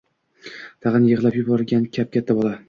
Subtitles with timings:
[0.85, 2.57] Tagʻin yigʻlab yubormagin kap-katta bola.